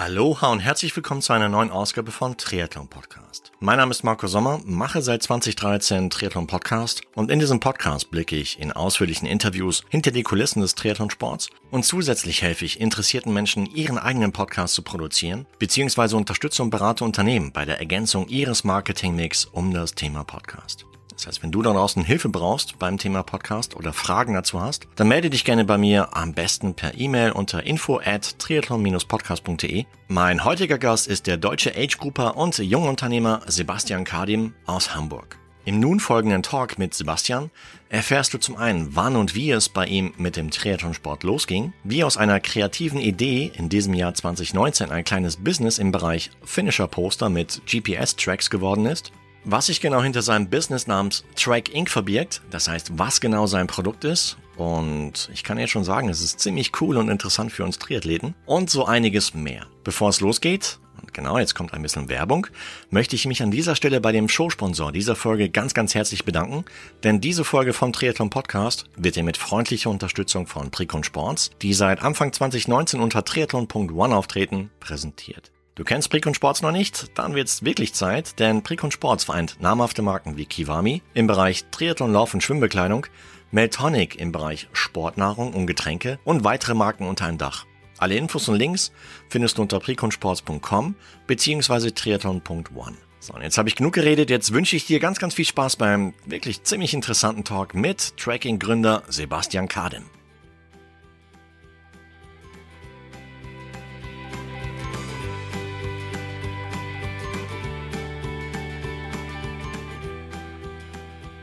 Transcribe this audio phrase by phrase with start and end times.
[0.00, 3.52] Aloha und herzlich willkommen zu einer neuen Ausgabe von Triathlon Podcast.
[3.60, 8.34] Mein Name ist Marco Sommer, mache seit 2013 Triathlon Podcast und in diesem Podcast blicke
[8.34, 13.66] ich in ausführlichen Interviews hinter die Kulissen des Triathlon-Sports und zusätzlich helfe ich interessierten Menschen,
[13.66, 19.44] ihren eigenen Podcast zu produzieren, beziehungsweise unterstütze und berate Unternehmen bei der Ergänzung ihres Marketingmix
[19.44, 20.86] um das Thema Podcast.
[21.20, 24.88] Das heißt, wenn du da draußen Hilfe brauchst beim Thema Podcast oder Fragen dazu hast,
[24.96, 29.84] dann melde dich gerne bei mir am besten per E-Mail unter info at triathlon-podcast.de.
[30.08, 35.36] Mein heutiger Gast ist der deutsche Age-Grupper und Jungunternehmer Sebastian Kadim aus Hamburg.
[35.66, 37.50] Im nun folgenden Talk mit Sebastian
[37.90, 42.02] erfährst du zum einen, wann und wie es bei ihm mit dem Triathlonsport losging, wie
[42.02, 47.28] aus einer kreativen Idee in diesem Jahr 2019 ein kleines Business im Bereich Finisher Poster
[47.28, 49.12] mit GPS-Tracks geworden ist
[49.44, 51.90] was sich genau hinter seinem Business namens Track Inc.
[51.90, 54.36] verbirgt, das heißt, was genau sein Produkt ist.
[54.56, 58.34] Und ich kann jetzt schon sagen, es ist ziemlich cool und interessant für uns Triathleten
[58.44, 59.66] und so einiges mehr.
[59.84, 62.46] Bevor es losgeht, und genau, jetzt kommt ein bisschen Werbung,
[62.90, 66.64] möchte ich mich an dieser Stelle bei dem Showsponsor dieser Folge ganz, ganz herzlich bedanken,
[67.04, 71.72] denn diese Folge vom Triathlon Podcast wird dir mit freundlicher Unterstützung von Precon Sports, die
[71.72, 75.50] seit Anfang 2019 unter triathlon.one auftreten, präsentiert.
[75.76, 77.16] Du kennst Precon Sports noch nicht?
[77.16, 82.12] Dann wird's wirklich Zeit, denn Precon Sports vereint namhafte Marken wie Kiwami im Bereich Triathlon,
[82.12, 83.06] Lauf und Schwimmbekleidung,
[83.52, 87.66] Meltonic im Bereich Sportnahrung und Getränke und weitere Marken unter einem Dach.
[87.98, 88.92] Alle Infos und Links
[89.28, 91.90] findest du unter preconsports.com bzw.
[91.90, 92.96] triathlon.one.
[93.20, 94.30] So, und jetzt habe ich genug geredet.
[94.30, 99.02] Jetzt wünsche ich dir ganz, ganz viel Spaß beim wirklich ziemlich interessanten Talk mit Tracking-Gründer
[99.08, 100.04] Sebastian Kaden.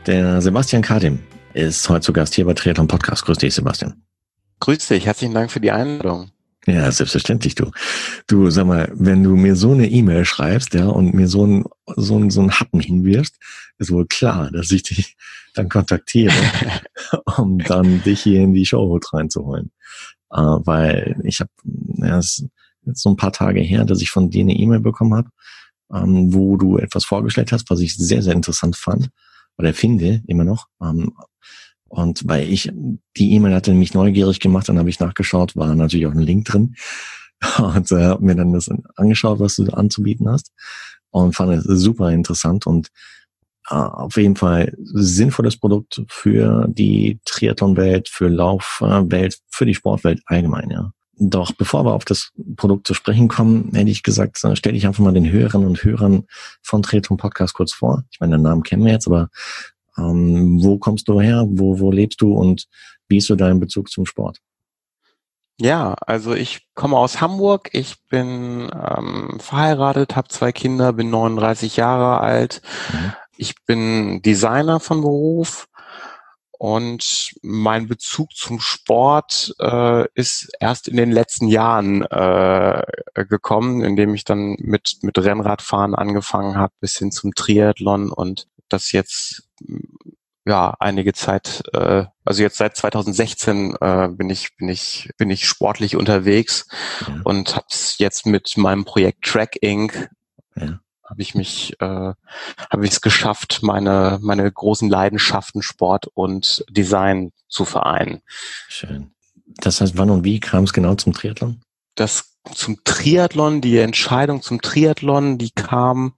[0.08, 1.18] Der Sebastian Kadim
[1.52, 3.26] ist heute zu Gast hier bei Triathlon Podcast.
[3.26, 4.02] Grüß dich, Sebastian.
[4.60, 6.30] Grüß dich, herzlichen Dank für die Einladung.
[6.66, 7.70] Ja, selbstverständlich, du.
[8.26, 11.64] Du, sag mal, wenn du mir so eine E-Mail schreibst, ja, und mir so ein,
[11.94, 13.36] so ein, so ein Happen hinwirfst,
[13.76, 15.14] ist wohl klar, dass ich dich
[15.54, 16.32] dann kontaktiere,
[17.36, 19.72] um dann dich hier in die Show reinzuholen.
[20.30, 21.50] Äh, weil ich habe,
[21.98, 22.48] ja, es ist
[22.86, 25.28] jetzt so ein paar Tage her, dass ich von dir eine E-Mail bekommen habe,
[25.92, 29.10] ähm, wo du etwas vorgestellt hast, was ich sehr, sehr interessant fand
[29.58, 30.66] oder finde immer noch.
[30.82, 31.12] Ähm,
[31.88, 32.70] und weil ich,
[33.16, 36.46] die E-Mail hatte mich neugierig gemacht, dann habe ich nachgeschaut, war natürlich auch ein Link
[36.46, 36.76] drin
[37.58, 40.52] und äh, mir dann das angeschaut, was du anzubieten hast
[41.10, 42.88] und fand es super interessant und
[43.70, 50.70] äh, auf jeden Fall sinnvolles Produkt für die Triathlon-Welt, für Laufwelt, für die Sportwelt allgemein,
[50.70, 50.92] ja.
[51.20, 55.02] Doch bevor wir auf das Produkt zu sprechen kommen, hätte ich gesagt, stell dich einfach
[55.02, 56.24] mal den Hörern und Hörern
[56.62, 58.04] von Tretum Podcast kurz vor.
[58.10, 59.28] Ich meine, den Namen kennen wir jetzt, aber
[59.96, 61.44] ähm, wo kommst du her?
[61.48, 62.68] Wo, wo lebst du und
[63.08, 64.38] wie ist so dein Bezug zum Sport?
[65.60, 71.76] Ja, also ich komme aus Hamburg, ich bin ähm, verheiratet, habe zwei Kinder, bin 39
[71.76, 72.62] Jahre alt.
[72.92, 73.12] Mhm.
[73.36, 75.68] Ich bin Designer von Beruf
[76.58, 82.82] und mein Bezug zum Sport äh, ist erst in den letzten Jahren äh,
[83.28, 88.90] gekommen, indem ich dann mit, mit Rennradfahren angefangen habe, bis hin zum Triathlon und das
[88.90, 89.48] jetzt
[90.44, 95.46] ja einige Zeit, äh, also jetzt seit 2016 äh, bin ich bin ich bin ich
[95.46, 96.66] sportlich unterwegs
[97.06, 97.20] ja.
[97.22, 100.08] und habe es jetzt mit meinem Projekt Track Inc.
[100.56, 106.64] Ja habe ich mich, äh, habe ich es geschafft, meine, meine großen Leidenschaften Sport und
[106.68, 108.22] Design zu vereinen.
[108.68, 109.12] Schön.
[109.56, 111.62] Das heißt, wann und wie kam es genau zum Triathlon?
[111.94, 116.14] Das zum Triathlon, die Entscheidung zum Triathlon, die kam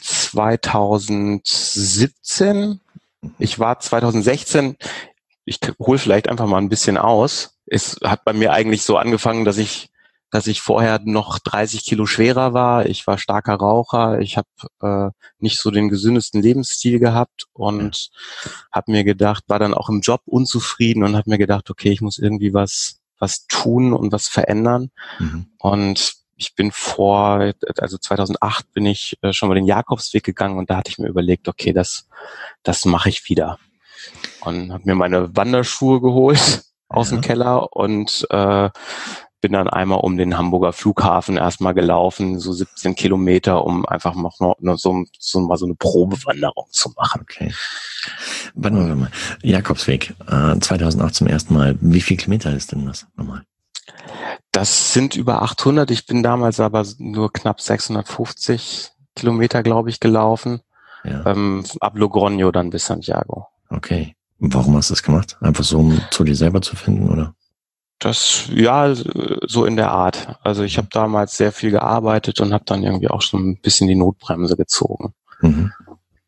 [0.00, 2.80] 2017.
[3.38, 4.76] Ich war 2016,
[5.44, 7.58] ich hole vielleicht einfach mal ein bisschen aus.
[7.66, 9.90] Es hat bei mir eigentlich so angefangen, dass ich
[10.34, 12.86] dass ich vorher noch 30 Kilo schwerer war.
[12.86, 14.18] Ich war starker Raucher.
[14.18, 14.48] Ich habe
[14.82, 18.10] äh, nicht so den gesündesten Lebensstil gehabt und
[18.44, 18.50] ja.
[18.72, 22.00] habe mir gedacht, war dann auch im Job unzufrieden und habe mir gedacht, okay, ich
[22.00, 24.90] muss irgendwie was was tun und was verändern.
[25.20, 25.52] Mhm.
[25.60, 30.68] Und ich bin vor, also 2008 bin ich äh, schon mal den Jakobsweg gegangen und
[30.68, 32.08] da hatte ich mir überlegt, okay, das
[32.64, 33.60] das mache ich wieder
[34.40, 37.18] und habe mir meine Wanderschuhe geholt aus ja.
[37.18, 38.70] dem Keller und äh,
[39.44, 44.38] bin dann einmal um den Hamburger Flughafen erstmal gelaufen, so 17 Kilometer, um einfach noch,
[44.40, 47.20] noch so, so mal so eine Probewanderung zu machen.
[47.20, 47.52] Okay.
[48.54, 49.10] Warte mal,
[49.42, 51.76] Jakobsweg, äh, 2008 zum ersten Mal.
[51.82, 53.42] Wie viel Kilometer ist denn das nochmal?
[54.50, 55.90] Das sind über 800.
[55.90, 60.62] Ich bin damals aber nur knapp 650 Kilometer, glaube ich, gelaufen.
[61.04, 61.26] Ja.
[61.26, 63.48] Ähm, ab Logroño dann bis Santiago.
[63.68, 64.16] Okay.
[64.38, 65.36] Warum hast du das gemacht?
[65.42, 67.34] Einfach so, um zu dir selber zu finden, oder?
[67.98, 70.38] Das, ja, so in der Art.
[70.42, 73.88] Also ich habe damals sehr viel gearbeitet und habe dann irgendwie auch schon ein bisschen
[73.88, 75.14] die Notbremse gezogen.
[75.40, 75.72] Mhm.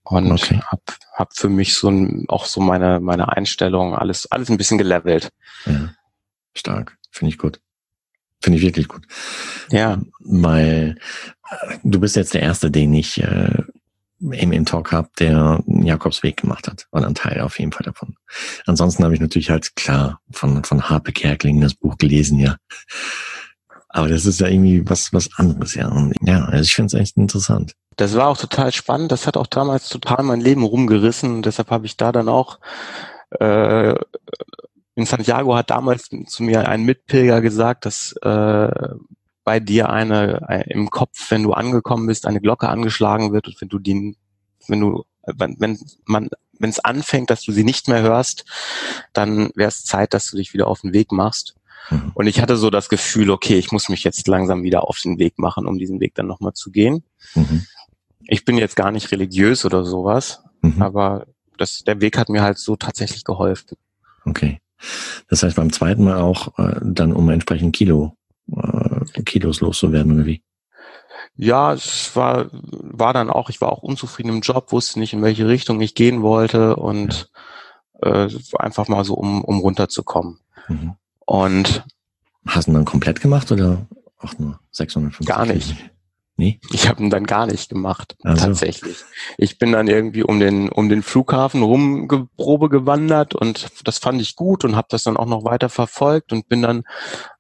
[0.05, 0.61] Und okay.
[0.67, 0.83] habe
[1.15, 5.31] hab für mich so ein, auch so meine, meine Einstellung, alles, alles ein bisschen gelevelt.
[5.65, 5.91] Ja.
[6.55, 6.97] Stark.
[7.11, 7.61] Finde ich gut.
[8.41, 9.07] Finde ich wirklich gut.
[9.71, 9.99] Ja.
[10.21, 10.99] Weil
[11.51, 13.63] äh, du bist jetzt der Erste, den ich äh,
[14.21, 16.87] im, im Talk habe, der Jakobsweg gemacht hat.
[16.93, 18.17] Oder ein Teil auf jeden Fall davon.
[18.67, 22.57] Ansonsten habe ich natürlich halt klar von, von Harpe Kerkling das Buch gelesen, ja.
[23.89, 25.89] Aber das ist ja irgendwie was, was anderes, ja.
[25.89, 27.73] Und ja, also ich finde es echt interessant.
[27.97, 29.13] Das war auch total spannend.
[29.13, 31.43] Das hat auch damals total mein Leben rumgerissen.
[31.43, 32.59] deshalb habe ich da dann auch
[33.31, 33.95] äh,
[34.97, 38.69] in Santiago hat damals zu mir ein Mitpilger gesagt, dass äh,
[39.47, 43.61] bei dir eine, eine im Kopf, wenn du angekommen bist, eine Glocke angeschlagen wird und
[43.61, 44.17] wenn du die,
[44.67, 46.29] wenn du, wenn, wenn man,
[46.59, 48.45] wenn es anfängt, dass du sie nicht mehr hörst,
[49.13, 51.55] dann wäre es Zeit, dass du dich wieder auf den Weg machst.
[51.91, 52.11] Mhm.
[52.15, 55.21] Und ich hatte so das Gefühl, okay, ich muss mich jetzt langsam wieder auf den
[55.21, 57.05] Weg machen, um diesen Weg dann nochmal zu gehen.
[57.37, 57.67] Mhm.
[58.27, 60.83] Ich bin jetzt gar nicht religiös oder sowas, mhm.
[60.83, 63.77] aber das, der Weg hat mir halt so tatsächlich geholfen.
[64.25, 64.59] Okay.
[65.29, 68.17] Das heißt beim zweiten Mal auch äh, dann um entsprechend Kilo,
[68.53, 70.43] äh, Kilos loszuwerden oder wie?
[71.37, 75.23] Ja, es war, war dann auch, ich war auch unzufrieden im Job, wusste nicht, in
[75.23, 77.31] welche Richtung ich gehen wollte und
[78.03, 78.25] ja.
[78.25, 80.39] äh, einfach mal so, um, um runterzukommen.
[80.69, 80.95] Mhm.
[81.27, 81.85] Und
[82.47, 83.87] Hast du ihn dann komplett gemacht oder
[84.19, 85.27] auch nur 650?
[85.27, 85.75] Gar nicht.
[86.39, 86.61] Nee?
[86.71, 88.45] Ich habe ihn dann gar nicht gemacht, also.
[88.45, 88.99] tatsächlich.
[89.39, 94.21] Ich bin dann irgendwie um den um den Flughafen rum Probe gewandert und das fand
[94.21, 96.85] ich gut und habe das dann auch noch weiter verfolgt und bin dann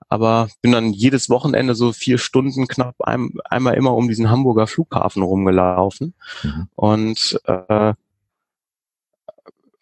[0.08, 4.66] aber bin dann jedes Wochenende so vier Stunden knapp ein, einmal immer um diesen Hamburger
[4.66, 6.68] Flughafen rumgelaufen mhm.
[6.74, 7.94] und äh,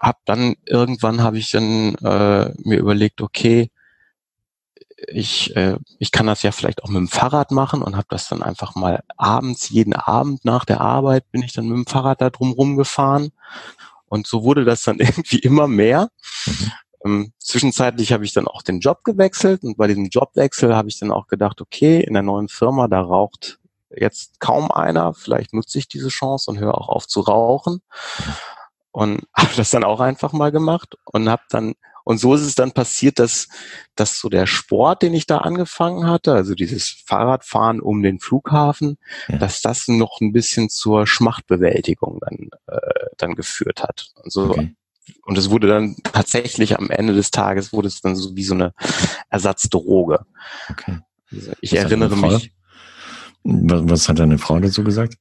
[0.01, 3.71] habe dann irgendwann habe ich dann äh, mir überlegt, okay,
[5.09, 8.29] ich, äh, ich kann das ja vielleicht auch mit dem Fahrrad machen und habe das
[8.29, 12.21] dann einfach mal abends, jeden Abend nach der Arbeit bin ich dann mit dem Fahrrad
[12.21, 13.33] da drum rumgefahren.
[14.07, 16.11] Und so wurde das dann irgendwie immer mehr.
[16.47, 16.73] Mhm.
[17.05, 20.99] Ähm, zwischenzeitlich habe ich dann auch den Job gewechselt und bei diesem Jobwechsel habe ich
[20.99, 23.59] dann auch gedacht, okay, in der neuen Firma, da raucht
[23.91, 27.81] jetzt kaum einer, vielleicht nutze ich diese Chance und höre auch auf zu rauchen.
[28.91, 31.75] Und habe das dann auch einfach mal gemacht und habe dann
[32.07, 33.49] und so ist es dann passiert, dass,
[33.97, 38.99] dass so der Sport, den ich da angefangen hatte, also dieses Fahrradfahren um den Flughafen,
[39.27, 39.39] ja.
[39.39, 44.13] dass das noch ein bisschen zur Schmachtbewältigung dann, äh, dann geführt hat.
[44.23, 44.75] Und so, okay.
[45.25, 48.55] Und es wurde dann tatsächlich am Ende des Tages wurde es dann so wie so
[48.55, 48.73] eine
[49.31, 50.21] Ersatzdroge.
[50.71, 51.01] Okay.
[51.31, 52.53] Also ich was erinnere mich.
[53.43, 55.17] Was, hat deine Frau dazu gesagt?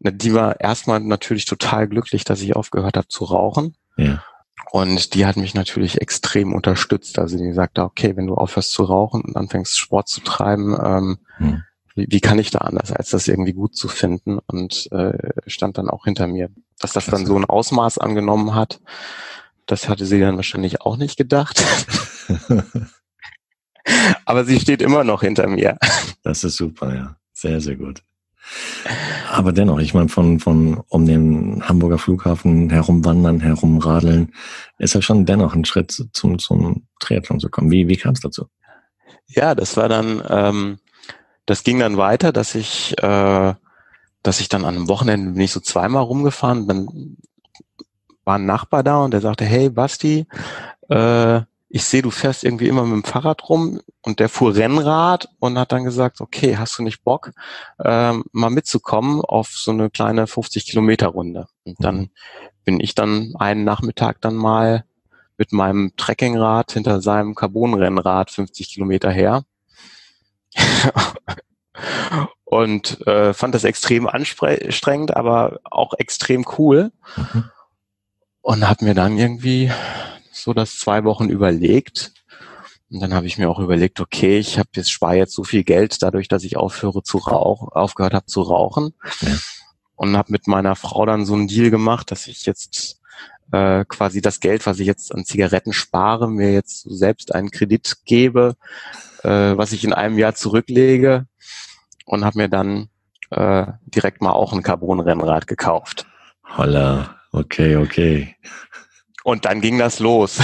[0.00, 3.74] Na, die war erstmal natürlich total glücklich, dass ich aufgehört habe zu rauchen.
[3.96, 4.22] Ja.
[4.70, 7.18] Und die hat mich natürlich extrem unterstützt.
[7.18, 11.18] Also die sagte, okay, wenn du aufhörst zu rauchen und anfängst Sport zu treiben, ähm,
[11.36, 11.62] hm.
[11.94, 14.38] wie, wie, kann ich da anders, als das irgendwie gut zu finden?
[14.38, 16.50] Und äh, stand dann auch hinter mir.
[16.82, 18.80] Dass das dann so ein Ausmaß angenommen hat,
[19.66, 21.64] das hatte sie dann wahrscheinlich auch nicht gedacht.
[24.26, 25.78] Aber sie steht immer noch hinter mir.
[26.22, 27.16] Das ist super, ja.
[27.32, 28.02] Sehr, sehr gut.
[29.30, 34.32] Aber dennoch, ich meine, von, von um den Hamburger Flughafen herumwandern, herumradeln,
[34.78, 37.70] ist ja schon dennoch ein Schritt zum, zum Triathlon zu kommen.
[37.70, 38.46] Wie, wie kam es dazu?
[39.26, 40.78] Ja, das war dann, ähm,
[41.46, 43.54] das ging dann weiter, dass ich, äh,
[44.22, 47.16] dass ich dann an einem Wochenende bin ich so zweimal rumgefahren, dann
[48.24, 50.26] war ein Nachbar da und der sagte, hey Basti,
[50.88, 51.40] äh,
[51.74, 55.58] ich sehe, du fährst irgendwie immer mit dem Fahrrad rum und der fuhr Rennrad und
[55.58, 57.32] hat dann gesagt, okay, hast du nicht Bock,
[57.82, 61.46] ähm, mal mitzukommen auf so eine kleine 50 Kilometer Runde?
[61.64, 62.10] Und dann mhm.
[62.64, 64.84] bin ich dann einen Nachmittag dann mal
[65.38, 69.44] mit meinem Trekkingrad hinter seinem Carbonrennrad 50 Kilometer her.
[72.52, 76.92] und äh, fand das extrem anstrengend, aber auch extrem cool.
[77.16, 77.44] Mhm.
[78.42, 79.72] Und habe mir dann irgendwie
[80.30, 82.12] so das zwei Wochen überlegt.
[82.90, 85.64] Und dann habe ich mir auch überlegt, okay, ich habe jetzt spare jetzt so viel
[85.64, 88.92] Geld dadurch, dass ich aufhöre zu rauchen, aufgehört habe zu rauchen.
[89.22, 89.30] Ja.
[89.94, 93.00] Und habe mit meiner Frau dann so einen Deal gemacht, dass ich jetzt
[93.50, 98.04] äh, quasi das Geld, was ich jetzt an Zigaretten spare, mir jetzt selbst einen Kredit
[98.04, 98.56] gebe,
[99.22, 101.28] äh, was ich in einem Jahr zurücklege
[102.06, 102.88] und habe mir dann
[103.30, 106.06] äh, direkt mal auch ein Carbon-Rennrad gekauft.
[106.56, 108.36] Holla, okay, okay.
[109.24, 110.40] Und dann ging das los.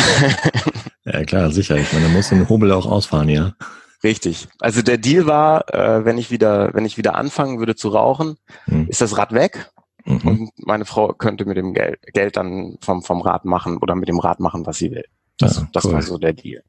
[1.04, 1.76] ja klar, sicher.
[1.76, 3.54] Ich meine, da muss den Hobel auch ausfahren, ja.
[4.04, 4.46] Richtig.
[4.60, 8.36] Also der Deal war, äh, wenn ich wieder, wenn ich wieder anfangen würde zu rauchen,
[8.66, 8.86] hm.
[8.88, 9.70] ist das Rad weg
[10.04, 10.18] mhm.
[10.18, 14.08] und meine Frau könnte mit dem Geld, Geld dann vom, vom Rad machen oder mit
[14.08, 15.04] dem Rad machen, was sie will.
[15.38, 16.62] Das, ja, das war so der Deal.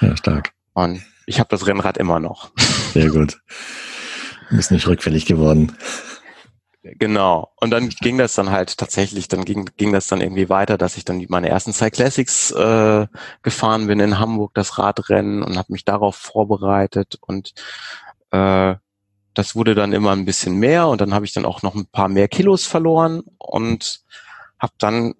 [0.00, 0.52] Ja, stark.
[0.72, 2.50] Und ich habe das Rennrad immer noch.
[2.92, 3.38] Sehr gut.
[4.52, 5.72] Du bist nicht rückfällig geworden.
[6.82, 7.52] Genau.
[7.56, 10.98] Und dann ging das dann halt tatsächlich, dann ging, ging das dann irgendwie weiter, dass
[10.98, 13.06] ich dann meine ersten Cyclassics äh,
[13.42, 17.54] gefahren bin in Hamburg, das Radrennen und habe mich darauf vorbereitet und
[18.30, 18.74] äh,
[19.32, 21.86] das wurde dann immer ein bisschen mehr und dann habe ich dann auch noch ein
[21.86, 24.02] paar mehr Kilos verloren und
[24.58, 25.14] habe dann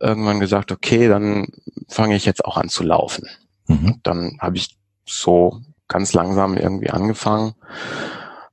[0.00, 1.46] irgendwann gesagt, okay, dann
[1.88, 3.28] fange ich jetzt auch an zu laufen.
[3.68, 4.00] Mhm.
[4.02, 4.76] Dann habe ich
[5.06, 7.54] so ganz langsam irgendwie angefangen,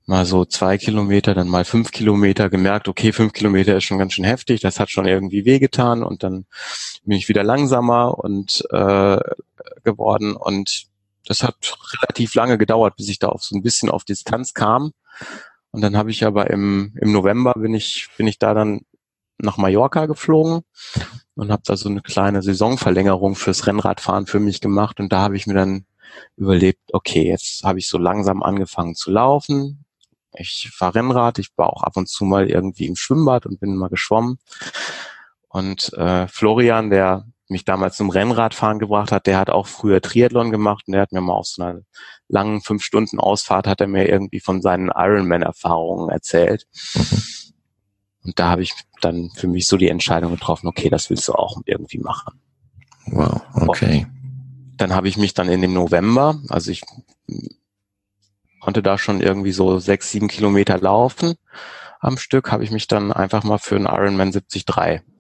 [0.05, 4.13] mal so zwei Kilometer, dann mal fünf Kilometer, gemerkt, okay, fünf Kilometer ist schon ganz
[4.13, 6.45] schön heftig, das hat schon irgendwie wehgetan und dann
[7.03, 9.17] bin ich wieder langsamer und äh,
[9.83, 10.87] geworden und
[11.25, 14.91] das hat relativ lange gedauert, bis ich da auf so ein bisschen auf Distanz kam.
[15.71, 18.81] Und dann habe ich aber im, im November bin ich, bin ich da dann
[19.37, 20.61] nach Mallorca geflogen
[21.35, 24.99] und habe da so eine kleine Saisonverlängerung fürs Rennradfahren für mich gemacht.
[24.99, 25.85] Und da habe ich mir dann
[26.35, 29.80] überlebt, okay, jetzt habe ich so langsam angefangen zu laufen.
[30.33, 33.75] Ich fahre Rennrad, ich war auch ab und zu mal irgendwie im Schwimmbad und bin
[33.75, 34.39] mal geschwommen.
[35.49, 40.51] Und äh, Florian, der mich damals zum Rennradfahren gebracht hat, der hat auch früher Triathlon
[40.51, 41.81] gemacht und der hat mir mal auf so einer
[42.29, 46.65] langen fünf Stunden Ausfahrt hat er mir irgendwie von seinen Ironman-Erfahrungen erzählt.
[46.95, 47.21] Mhm.
[48.23, 51.33] Und da habe ich dann für mich so die Entscheidung getroffen, okay, das willst du
[51.33, 52.39] auch irgendwie machen.
[53.07, 54.07] Wow, okay.
[54.71, 56.83] Und dann habe ich mich dann in dem November, also ich
[58.61, 61.35] konnte da schon irgendwie so sechs, sieben Kilometer laufen
[61.99, 64.65] am Stück, habe ich mich dann einfach mal für einen Ironman 73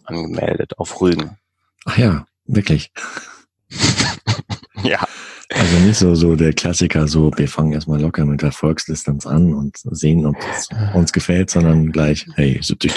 [0.05, 1.37] angemeldet auf Rügen.
[1.85, 2.91] Ach ja, wirklich.
[4.83, 4.99] ja.
[5.53, 9.53] Also nicht so, so der Klassiker, so wir fangen erstmal locker mit der Volksdistanz an
[9.53, 12.93] und sehen, ob es uns gefällt, sondern gleich, hey, 73.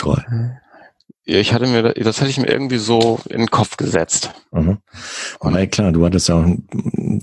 [1.26, 4.31] Ja, ich hatte mir, das hatte ich mir irgendwie so in den Kopf gesetzt.
[4.52, 4.78] Mhm.
[5.40, 6.47] Aber klar, du hattest ja auch,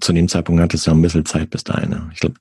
[0.01, 1.91] zu dem Zeitpunkt hattest du ja ein bisschen Zeit bis dahin.
[1.91, 2.09] Ne?
[2.13, 2.35] Ich glaube,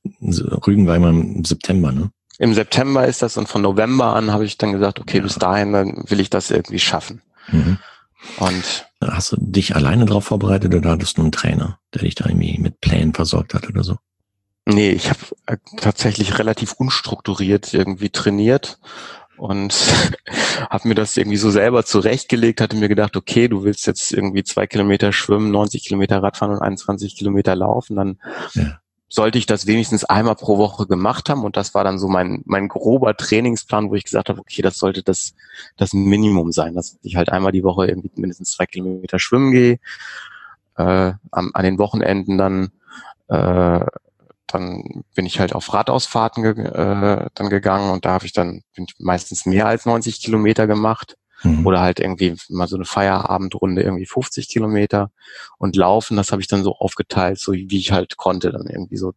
[0.66, 2.10] Rügen war immer im September, ne?
[2.38, 5.22] Im September ist das und von November an habe ich dann gesagt, okay, ja.
[5.22, 7.20] bis dahin dann will ich das irgendwie schaffen.
[7.48, 7.76] Mhm.
[8.38, 12.26] Und hast du dich alleine darauf vorbereitet oder hattest du einen Trainer, der dich da
[12.26, 13.98] irgendwie mit Plänen versorgt hat oder so?
[14.64, 15.20] Nee, ich habe
[15.76, 18.78] tatsächlich relativ unstrukturiert irgendwie trainiert
[19.40, 19.74] und
[20.70, 24.44] habe mir das irgendwie so selber zurechtgelegt, hatte mir gedacht, okay, du willst jetzt irgendwie
[24.44, 28.18] zwei Kilometer schwimmen, 90 Kilometer Radfahren und 21 Kilometer laufen, dann
[28.54, 28.80] ja
[29.12, 31.44] sollte ich das wenigstens einmal pro Woche gemacht haben.
[31.44, 34.78] Und das war dann so mein, mein grober Trainingsplan, wo ich gesagt habe, okay, das
[34.78, 35.34] sollte das,
[35.76, 39.80] das Minimum sein, dass ich halt einmal die Woche irgendwie mindestens zwei Kilometer schwimmen gehe.
[40.76, 42.70] Äh, am, an den Wochenenden dann,
[43.28, 43.84] äh,
[44.50, 48.62] dann bin ich halt auf Radausfahrten ge äh, dann gegangen und da habe ich dann
[48.74, 51.16] bin ich meistens mehr als 90 Kilometer gemacht.
[51.42, 51.66] Mhm.
[51.66, 55.10] Oder halt irgendwie mal so eine Feierabendrunde, irgendwie 50 Kilometer.
[55.56, 58.52] Und laufen, das habe ich dann so aufgeteilt, so wie ich halt konnte.
[58.52, 59.14] Dann irgendwie so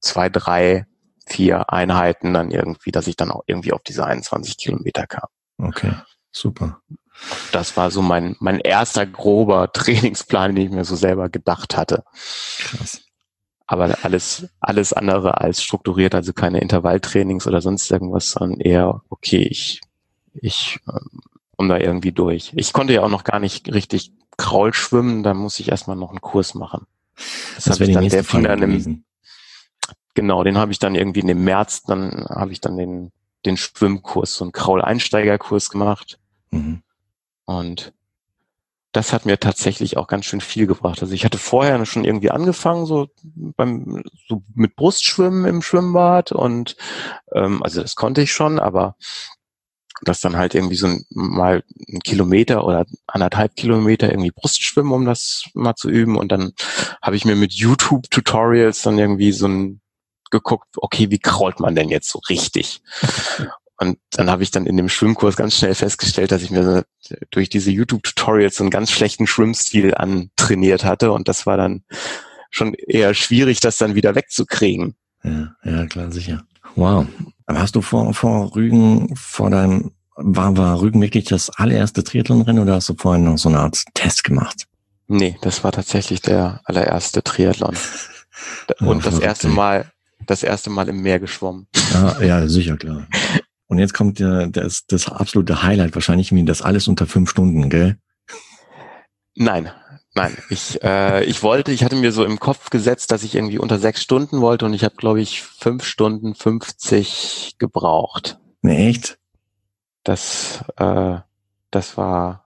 [0.00, 0.86] zwei, drei,
[1.26, 5.28] vier Einheiten dann irgendwie, dass ich dann auch irgendwie auf diese 21 Kilometer kam.
[5.58, 5.92] Okay,
[6.30, 6.80] super.
[7.52, 12.04] Das war so mein, mein erster grober Trainingsplan, den ich mir so selber gedacht hatte.
[12.58, 13.02] Krass.
[13.66, 19.42] Aber alles, alles andere als strukturiert, also keine Intervalltrainings oder sonst irgendwas, sondern eher, okay,
[19.42, 19.80] ich
[20.34, 21.20] ich ähm,
[21.56, 22.52] um da irgendwie durch.
[22.54, 26.10] Ich konnte ja auch noch gar nicht richtig Kraul schwimmen, da muss ich erstmal noch
[26.10, 26.86] einen Kurs machen.
[27.16, 29.04] Das, das habe ich dann der fing dann im,
[30.14, 33.12] genau, den habe ich dann irgendwie in dem März, dann habe ich dann den
[33.46, 36.18] den Schwimmkurs, so einen Kraul-Einsteigerkurs gemacht.
[36.50, 36.82] Mhm.
[37.44, 37.92] Und
[38.96, 41.02] das hat mir tatsächlich auch ganz schön viel gebracht.
[41.02, 46.76] Also ich hatte vorher schon irgendwie angefangen, so beim so mit Brustschwimmen im Schwimmbad und
[47.34, 48.96] ähm, also das konnte ich schon, aber
[50.02, 55.04] das dann halt irgendwie so ein, mal ein Kilometer oder anderthalb Kilometer irgendwie Brustschwimmen, um
[55.04, 56.16] das mal zu üben.
[56.16, 56.52] Und dann
[57.02, 59.80] habe ich mir mit YouTube-Tutorials dann irgendwie so ein
[60.30, 62.82] geguckt, okay, wie krault man denn jetzt so richtig?
[63.78, 66.84] Und dann habe ich dann in dem Schwimmkurs ganz schnell festgestellt, dass ich mir
[67.30, 71.12] durch diese YouTube-Tutorials so einen ganz schlechten Schwimmstil antrainiert hatte.
[71.12, 71.82] Und das war dann
[72.50, 74.96] schon eher schwierig, das dann wieder wegzukriegen.
[75.22, 76.42] Ja, ja, klar, sicher.
[76.74, 77.06] Wow.
[77.46, 82.62] Aber hast du vor, vor Rügen, vor deinem, war, war Rügen wirklich das allererste Triathlonrennen
[82.62, 84.66] oder hast du vorhin noch so eine Art Test gemacht?
[85.08, 87.76] Nee, das war tatsächlich der allererste Triathlon.
[88.80, 89.90] Und oh, das erste Mal,
[90.26, 91.68] das erste Mal im Meer geschwommen.
[91.92, 93.06] Ja, ja sicher, klar.
[93.68, 97.68] Und jetzt kommt der, das, das absolute Highlight wahrscheinlich, wie das alles unter fünf Stunden,
[97.68, 97.96] gell?
[99.34, 99.70] Nein,
[100.14, 103.58] Nein, ich, äh, ich wollte, ich hatte mir so im Kopf gesetzt, dass ich irgendwie
[103.58, 108.38] unter sechs Stunden wollte und ich habe, glaube ich, fünf Stunden 50 gebraucht.
[108.62, 109.18] Nee, echt?
[110.06, 111.18] das, äh,
[111.70, 112.44] das war.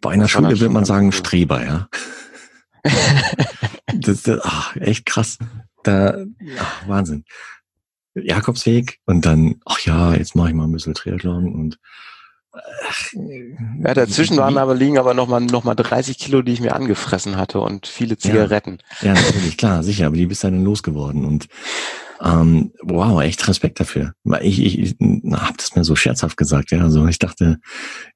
[0.00, 1.12] Bei einer Schule würde man sagen.
[1.12, 1.88] Streber, ja.
[3.94, 5.38] das, das, ach, echt krass.
[5.82, 6.24] Da,
[6.58, 7.24] ach, Wahnsinn.
[8.22, 11.78] Jakobsweg und dann, ach ja, jetzt mache ich mal ein bisschen Triathlon und
[12.52, 16.60] ach, Ja, dazwischen waren aber liegen aber noch mal noch mal 30 Kilo, die ich
[16.60, 18.78] mir angefressen hatte und viele Zigaretten.
[19.02, 21.48] Ja, natürlich, klar, sicher, aber die bist du dann losgeworden und
[22.22, 24.14] ähm, wow, echt Respekt dafür.
[24.40, 24.96] Ich, ich, ich
[25.32, 26.80] habe das mir so scherzhaft gesagt, ja.
[26.80, 27.58] Also ich dachte,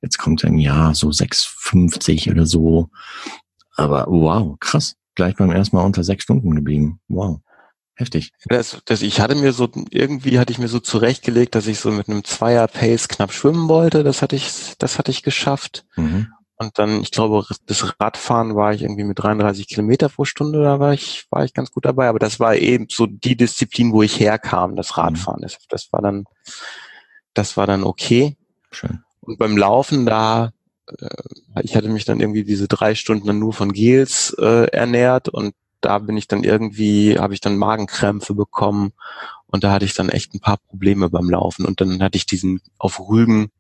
[0.01, 2.89] jetzt kommt ein Jahr so 6,50 oder so.
[3.77, 4.95] Aber wow, krass.
[5.15, 7.01] Gleich beim ersten Mal unter sechs Stunden geblieben.
[7.09, 7.41] Wow.
[8.01, 8.33] Heftig.
[8.47, 11.91] Das, das, ich hatte mir so, irgendwie hatte ich mir so zurechtgelegt, dass ich so
[11.91, 14.03] mit einem Zweier-Pace knapp schwimmen wollte.
[14.05, 15.85] Das hatte ich, das hatte ich geschafft.
[15.97, 16.29] Mhm.
[16.57, 20.81] Und dann, ich glaube, das Radfahren war ich irgendwie mit 33 Kilometer pro Stunde, da
[20.81, 22.09] war ich, war ich ganz gut dabei.
[22.09, 25.43] Aber das war eben so die Disziplin, wo ich herkam, das Radfahren.
[25.43, 26.25] Das, das war dann,
[27.35, 28.39] das war dann okay.
[28.71, 29.03] Schön.
[29.21, 30.53] Und beim Laufen, da,
[30.87, 31.07] äh,
[31.63, 35.55] ich hatte mich dann irgendwie diese drei Stunden dann nur von Gels äh, ernährt und
[35.81, 38.93] da bin ich dann irgendwie, habe ich dann Magenkrämpfe bekommen
[39.47, 42.27] und da hatte ich dann echt ein paar Probleme beim Laufen und dann hatte ich
[42.27, 43.51] diesen auf Rügen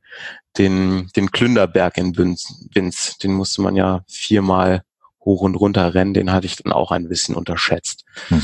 [0.58, 4.82] den, den Klünderberg in Winz, Winz, den musste man ja viermal
[5.24, 8.04] hoch und runter rennen, den hatte ich dann auch ein bisschen unterschätzt.
[8.30, 8.42] Mhm.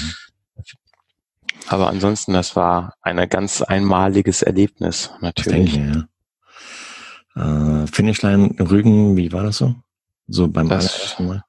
[1.68, 5.73] Aber ansonsten, das war ein ganz einmaliges Erlebnis, natürlich.
[5.75, 6.09] denke
[7.37, 7.83] ja.
[7.83, 9.75] Äh, Finishline Rügen, wie war das so?
[10.28, 11.42] So beim Das- allerersten Mal?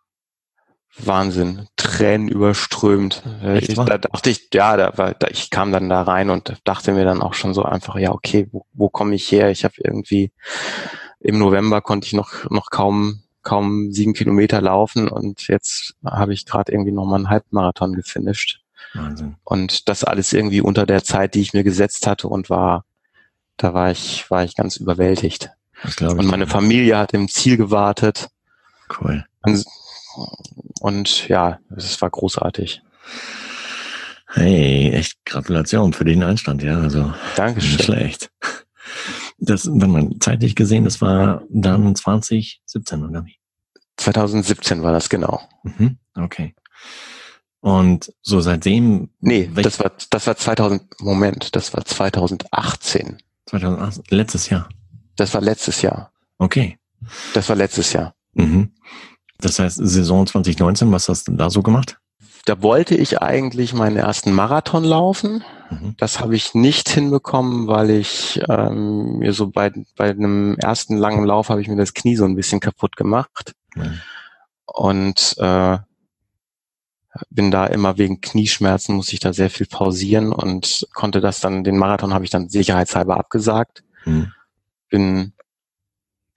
[1.00, 3.24] Wahnsinn, Tränen überströmt.
[3.44, 6.54] Äh, ich, da dachte ich, ja, da war, da, ich kam dann da rein und
[6.64, 9.52] dachte mir dann auch schon so einfach, ja, okay, wo, wo komme ich her?
[9.52, 10.32] Ich habe irgendwie
[11.20, 16.46] im November konnte ich noch noch kaum kaum sieben Kilometer laufen und jetzt habe ich
[16.46, 18.62] gerade irgendwie noch mal einen Halbmarathon gefinisht
[18.94, 19.36] Wahnsinn.
[19.44, 22.86] und das alles irgendwie unter der Zeit, die ich mir gesetzt hatte und war,
[23.56, 25.50] da war ich war ich ganz überwältigt.
[25.84, 26.02] Ich.
[26.02, 28.30] Und meine Familie hat im Ziel gewartet.
[29.00, 29.26] Cool.
[29.44, 29.64] Und
[31.28, 32.82] ja, es war großartig.
[34.30, 36.80] Hey, echt Gratulation für den Einstand, ja.
[36.80, 37.80] Also nicht Dankeschön.
[37.80, 38.32] schlecht.
[39.40, 43.36] Das, wenn man zeitlich gesehen, das war dann 2017, oder wie?
[43.98, 45.42] 2017 war das genau.
[45.64, 45.98] Mhm.
[46.16, 46.56] Okay.
[47.60, 49.10] Und so seitdem.
[49.20, 53.18] Nee, das war das war 2000 Moment, das war 2018.
[53.48, 54.70] 2008, letztes Jahr.
[55.16, 56.12] Das war letztes Jahr.
[56.38, 56.78] Okay.
[57.34, 58.16] Das war letztes Jahr.
[58.34, 58.74] Mhm.
[59.40, 61.98] Das heißt, Saison 2019, was hast du da so gemacht?
[62.46, 65.44] Da wollte ich eigentlich meinen ersten Marathon laufen.
[65.70, 65.96] Mhm.
[65.98, 71.26] Das habe ich nicht hinbekommen, weil ich ähm, mir so bei bei einem ersten langen
[71.26, 73.92] Lauf habe ich mir das Knie so ein bisschen kaputt gemacht Ja.
[74.66, 75.78] und äh,
[77.30, 81.64] bin da immer wegen Knieschmerzen muss ich da sehr viel pausieren und konnte das dann
[81.64, 83.84] den Marathon habe ich dann sicherheitshalber abgesagt.
[84.06, 84.32] Mhm.
[84.90, 85.34] bin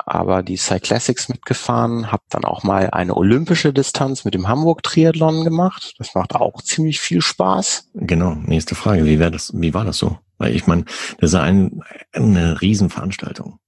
[0.07, 5.45] aber die Cyclassics mitgefahren, habe dann auch mal eine olympische Distanz mit dem Hamburg Triathlon
[5.45, 5.95] gemacht.
[5.99, 7.89] Das macht auch ziemlich viel Spaß.
[7.95, 9.05] Genau, nächste Frage.
[9.05, 10.19] Wie, wär das, wie war das so?
[10.39, 10.85] Weil ich meine,
[11.19, 11.83] das ist ein,
[12.13, 13.59] eine Riesenveranstaltung.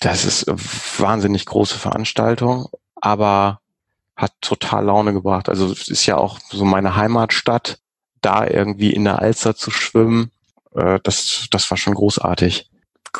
[0.00, 0.58] Das ist eine
[0.98, 3.60] wahnsinnig große Veranstaltung, aber
[4.16, 5.48] hat total Laune gebracht.
[5.48, 7.78] Also es ist ja auch so meine Heimatstadt,
[8.20, 10.30] da irgendwie in der Alster zu schwimmen,
[10.74, 12.70] äh, das, das war schon großartig.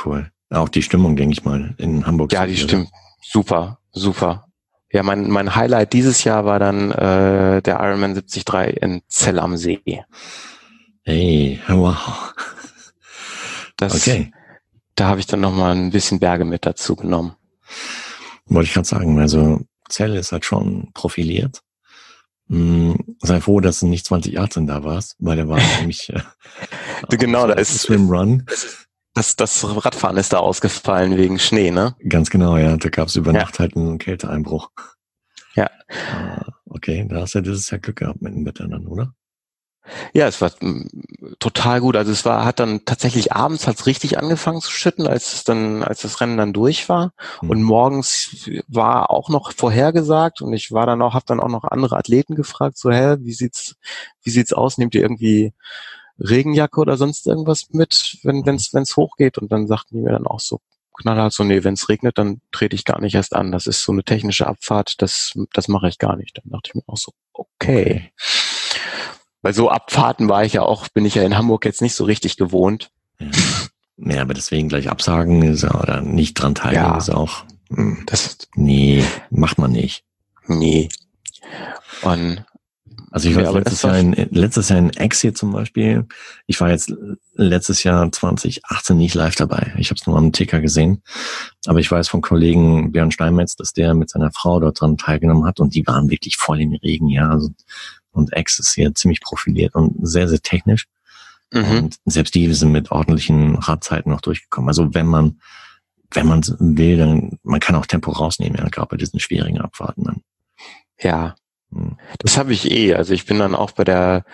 [0.05, 0.31] Cool.
[0.51, 2.33] Auch die Stimmung, denke ich mal, in Hamburg.
[2.33, 2.89] Ja, die stimmt.
[3.23, 4.47] Super, super.
[4.93, 9.57] Ja, mein, mein Highlight dieses Jahr war dann äh, der Ironman 73 in Zell am
[9.57, 9.81] See.
[11.05, 12.35] Hey, wow.
[13.77, 14.33] Das, Okay.
[14.97, 17.35] Da habe ich dann nochmal ein bisschen Berge mit dazu genommen.
[18.47, 21.63] Wollte ich gerade sagen, also Zell ist halt schon profiliert.
[22.49, 26.21] Hm, sei froh, dass du nicht 2018 da warst, weil der war nämlich äh,
[27.11, 28.45] Genau, da ist- Swim Run.
[29.15, 31.97] Das, das Radfahren ist da ausgefallen wegen Schnee, ne?
[32.09, 32.77] Ganz genau, ja.
[32.77, 33.41] Da gab es über Ja.
[33.41, 34.71] Nacht halt einen Kälteeinbruch.
[35.55, 35.69] Ja.
[36.13, 39.13] Ah, Okay, da hast du dieses Jahr Glück gehabt mit dem Wetter dann, oder?
[40.13, 40.87] Ja, es war mm,
[41.41, 41.97] total gut.
[41.97, 45.83] Also es war, hat dann tatsächlich abends hat's richtig angefangen zu schütten, als es dann,
[45.83, 47.13] als das Rennen dann durch war.
[47.41, 47.51] Hm.
[47.51, 51.65] Und morgens war auch noch vorhergesagt und ich war dann auch, habe dann auch noch
[51.65, 53.75] andere Athleten gefragt, so, hä, wie sieht's,
[54.23, 54.79] wie sieht's aus?
[54.79, 55.53] Nehmt ihr irgendwie
[56.21, 59.39] Regenjacke oder sonst irgendwas mit, wenn wenn's wenn's hochgeht?
[59.39, 60.61] Und dann sagten die mir dann auch so
[60.99, 63.53] knallhart so, nee, wenn's regnet, dann trete ich gar nicht erst an.
[63.53, 66.37] Das ist so eine technische Abfahrt, das das mache ich gar nicht.
[66.39, 68.13] Dann dachte ich mir auch so, okay.
[69.43, 72.05] Weil so Abfahrten war ich ja auch, bin ich ja in Hamburg jetzt nicht so
[72.05, 72.91] richtig gewohnt.
[73.19, 73.29] Ja.
[73.97, 76.99] ja, aber deswegen gleich absagen ist ja, oder nicht dran teilnehmen Ja.
[76.99, 80.05] ist auch, hm, Das, nee, macht man nicht.
[80.47, 80.89] nee.
[82.03, 82.45] Und
[83.11, 86.07] Also ich war letztes, Jahr in, letztes Jahr in Ex hier zum Beispiel.
[86.47, 86.93] Ich war jetzt
[87.35, 89.73] letztes Jahr 2018 nicht live dabei.
[89.79, 91.03] Ich habe es nur am Ticker gesehen.
[91.67, 95.45] Aber ich weiß vom Kollegen Björn Steinmetz, dass der mit seiner Frau dort dran teilgenommen
[95.45, 97.31] hat und die waren wirklich voll im Regen, ja.
[97.31, 97.51] Also,
[98.13, 100.87] und Ex ist hier ziemlich profiliert und sehr, sehr technisch.
[101.53, 101.79] Mhm.
[101.79, 104.69] Und selbst die sind mit ordentlichen Radzeiten noch durchgekommen.
[104.69, 105.41] Also wenn man,
[106.13, 110.05] wenn man will, dann man kann auch Tempo rausnehmen, ja, gerade bei diesen schwierigen Abfahrten
[110.05, 110.23] dann.
[111.01, 111.35] Ja.
[112.19, 112.95] Das habe ich eh.
[112.95, 114.25] Also ich bin dann auch bei der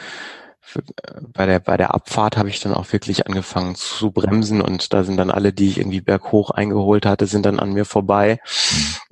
[1.32, 5.04] bei der bei der Abfahrt habe ich dann auch wirklich angefangen zu bremsen und da
[5.04, 8.40] sind dann alle, die ich irgendwie berghoch eingeholt hatte, sind dann an mir vorbei,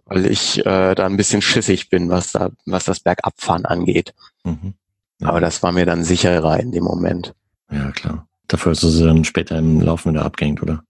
[0.05, 4.15] weil ich äh, da ein bisschen schissig bin, was da was das Bergabfahren angeht.
[4.43, 4.75] Mhm.
[5.21, 5.29] Ja.
[5.29, 7.35] Aber das war mir dann sicherer in dem Moment.
[7.71, 8.27] Ja klar.
[8.49, 10.85] Dafür hast du sie dann später im Laufen wieder abgehängt, oder?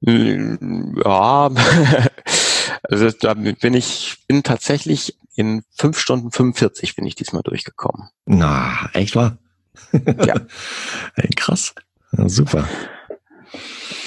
[0.00, 1.50] Ja,
[2.82, 8.08] also da bin ich bin tatsächlich in fünf Stunden 45 bin ich diesmal durchgekommen.
[8.26, 9.38] Na, echt wahr?
[9.92, 10.34] Ja.
[11.14, 11.74] Ey, krass.
[12.16, 12.68] Ja, super.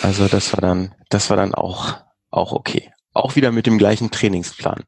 [0.01, 1.95] Also das war dann, das war dann auch,
[2.31, 2.91] auch okay.
[3.13, 4.83] Auch wieder mit dem gleichen Trainingsplan.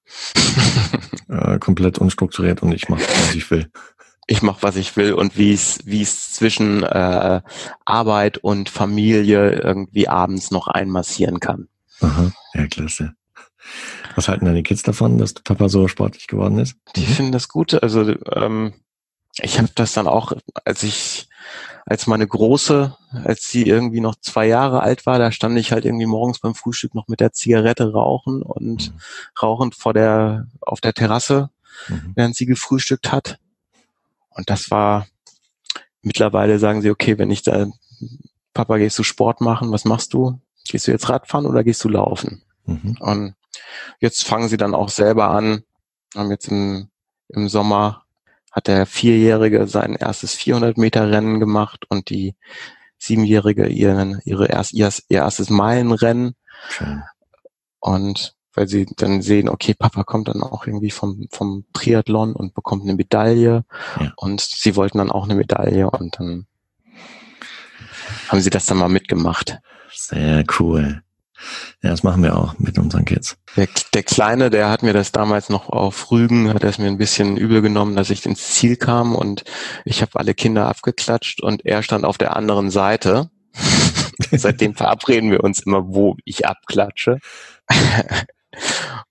[1.29, 3.69] äh, komplett unstrukturiert und ich mache, was ich will.
[4.27, 7.41] Ich mache, was ich will und wie es wie es zwischen äh,
[7.83, 11.67] Arbeit und Familie irgendwie abends noch einmassieren kann.
[11.99, 13.15] Aha, ja, klasse.
[14.15, 16.75] Was halten deine Kids davon, dass Papa so sportlich geworden ist?
[16.95, 17.13] Die mhm.
[17.13, 17.81] finden das gut.
[17.81, 18.73] Also ähm,
[19.39, 21.27] ich habe das dann auch, als ich,
[21.85, 25.85] als meine Große, als sie irgendwie noch zwei Jahre alt war, da stand ich halt
[25.85, 28.99] irgendwie morgens beim Frühstück noch mit der Zigarette rauchen und mhm.
[29.41, 31.49] rauchend vor der, auf der Terrasse,
[31.87, 32.13] mhm.
[32.15, 33.39] während sie gefrühstückt hat.
[34.29, 35.07] Und das war,
[36.01, 37.67] mittlerweile sagen sie, okay, wenn ich da,
[38.53, 40.39] Papa, gehst du Sport machen, was machst du?
[40.67, 42.43] Gehst du jetzt Radfahren oder gehst du laufen?
[42.65, 42.97] Mhm.
[42.99, 43.35] Und
[43.99, 45.63] Jetzt fangen sie dann auch selber an.
[46.15, 46.89] Haben jetzt im,
[47.29, 48.03] im Sommer
[48.51, 52.35] hat der Vierjährige sein erstes 400 Meter Rennen gemacht und die
[52.99, 56.35] Siebenjährige ihren, ihre erst, ihr, ihr erstes Meilenrennen.
[56.69, 57.03] Schön.
[57.79, 62.53] Und weil sie dann sehen, okay, Papa kommt dann auch irgendwie vom, vom Triathlon und
[62.53, 63.65] bekommt eine Medaille.
[63.99, 64.13] Ja.
[64.15, 66.45] Und sie wollten dann auch eine Medaille und dann
[68.29, 69.59] haben sie das dann mal mitgemacht.
[69.91, 71.02] Sehr cool.
[71.81, 73.37] Ja, das machen wir auch mit unseren Kids.
[73.55, 76.87] Der, der Kleine, der hat mir das damals noch auf Rügen, hat er es mir
[76.87, 79.43] ein bisschen übel genommen, dass ich ins Ziel kam und
[79.85, 83.29] ich habe alle Kinder abgeklatscht und er stand auf der anderen Seite.
[84.31, 87.19] Seitdem verabreden wir uns immer, wo ich abklatsche.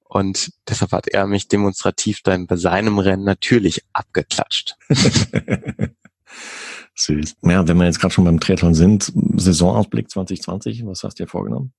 [0.04, 4.76] und deshalb hat er mich demonstrativ dann bei seinem Rennen natürlich abgeklatscht.
[6.94, 7.36] Süß.
[7.42, 11.28] Ja, wenn wir jetzt gerade schon beim Triathlon sind, Saisonausblick 2020, was hast du dir
[11.28, 11.72] vorgenommen?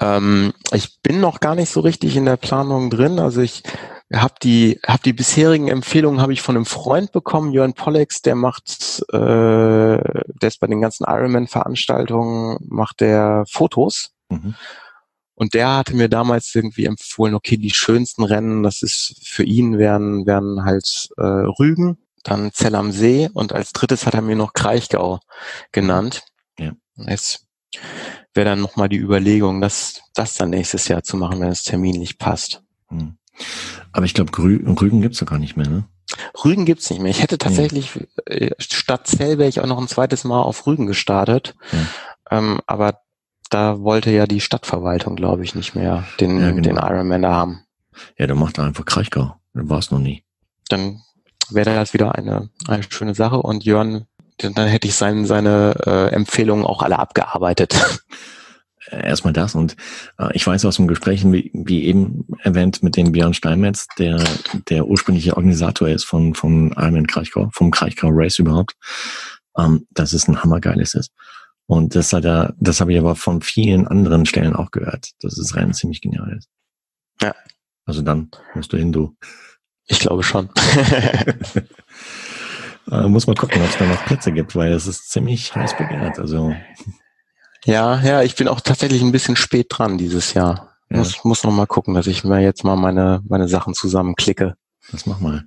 [0.00, 3.18] Ähm, ich bin noch gar nicht so richtig in der Planung drin.
[3.18, 3.62] Also ich
[4.12, 8.34] habe die, hab die bisherigen Empfehlungen habe ich von einem Freund bekommen, Jörn Pollex, der
[8.34, 14.10] macht, äh, der ist bei den ganzen Ironman-Veranstaltungen, macht der Fotos.
[14.28, 14.54] Mhm.
[15.34, 19.76] Und der hatte mir damals irgendwie empfohlen, okay, die schönsten Rennen, das ist für ihn,
[19.76, 24.36] wären, wären halt äh, Rügen, dann Zell am See und als drittes hat er mir
[24.36, 25.20] noch Kraichgau
[25.72, 26.22] genannt.
[26.58, 26.72] Ja.
[26.96, 27.45] Jetzt
[28.34, 32.18] wäre dann nochmal die Überlegung, das, das dann nächstes Jahr zu machen, wenn es terminlich
[32.18, 32.62] passt.
[32.88, 33.16] Hm.
[33.92, 35.84] Aber ich glaube, Rügen gibt's doch gar nicht mehr, ne?
[36.44, 37.10] Rügen gibt's nicht mehr.
[37.10, 37.90] Ich hätte tatsächlich
[38.28, 38.50] nee.
[38.58, 41.54] statt Zell wäre ich auch noch ein zweites Mal auf Rügen gestartet.
[41.72, 42.38] Ja.
[42.38, 43.00] Ähm, aber
[43.50, 46.62] da wollte ja die Stadtverwaltung, glaube ich, nicht mehr den, ja, genau.
[46.62, 47.64] den Ironman da haben.
[48.18, 49.34] Ja, der macht einfach Kraichgau.
[49.54, 50.22] Du warst noch nie.
[50.68, 51.00] Dann
[51.50, 54.06] wäre das wieder eine, eine schöne Sache und Jörn
[54.38, 57.74] dann hätte ich sein, seine äh, Empfehlungen auch alle abgearbeitet.
[58.90, 59.76] Erstmal das und
[60.18, 64.22] äh, ich weiß aus dem Gespräch, wie, wie eben erwähnt, mit dem Björn Steinmetz, der
[64.68, 68.76] der ursprüngliche Organisator ist von von Ironman Kraichgau, vom Kraichgau Race überhaupt,
[69.58, 71.10] ähm, dass es ein hammergeiles ist.
[71.66, 75.34] Und das hat er, das habe ich aber von vielen anderen Stellen auch gehört, dass
[75.34, 76.48] das Rennen ziemlich genial ist.
[77.20, 77.34] Ja.
[77.86, 79.16] Also dann musst du hin, du.
[79.88, 80.48] Ich glaube schon.
[82.90, 85.76] Äh, muss man gucken, ob es da noch Plätze gibt, weil es ist ziemlich heiß
[85.76, 86.18] begehrt.
[86.18, 86.54] Also.
[87.64, 90.76] Ja, ja, ich bin auch tatsächlich ein bisschen spät dran dieses Jahr.
[90.90, 90.98] Ja.
[90.98, 94.54] Muss, muss noch mal gucken, dass ich mir jetzt mal meine, meine Sachen zusammenklicke.
[94.92, 95.44] Das mach mal.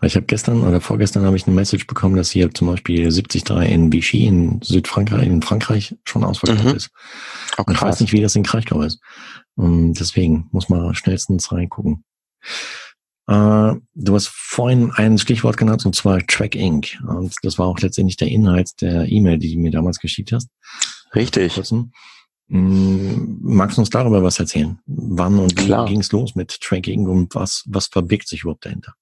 [0.00, 3.44] Ich habe gestern oder vorgestern habe ich eine Message bekommen, dass hier zum Beispiel 73
[3.70, 6.74] in Vichy in Südfrankreich, in Frankreich schon ausverkauft mhm.
[6.74, 6.90] ist.
[7.58, 9.00] Und ich weiß nicht, wie das in Kraichgau ist.
[9.56, 12.04] Und deswegen muss man schnellstens reingucken.
[13.28, 16.98] Äh, du hast vorhin ein Stichwort genannt, und zwar Track Inc.
[17.06, 20.48] Und das war auch letztendlich der Inhalt der E-Mail, die du mir damals geschickt hast.
[21.14, 21.60] Richtig.
[22.48, 24.78] Mm, magst du uns darüber was erzählen?
[24.86, 28.94] Wann und wie ging es los mit Tracking und was, was verbirgt sich überhaupt dahinter?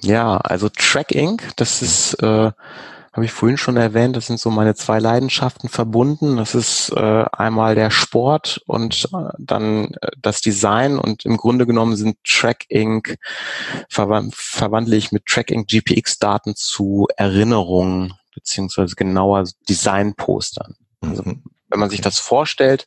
[0.00, 2.50] Ja, also Track Inc., das ist, äh,
[3.12, 6.38] habe ich vorhin schon erwähnt, das sind so meine zwei Leidenschaften verbunden.
[6.38, 11.66] Das ist äh, einmal der Sport und äh, dann äh, das Design und im Grunde
[11.66, 13.18] genommen sind Track Inc.
[13.88, 15.68] Verwand verwandle ich mit Track Inc.
[15.68, 20.76] GPX-Daten zu Erinnerungen beziehungsweise genauer Designpostern.
[21.02, 22.86] Also mhm wenn man sich das vorstellt,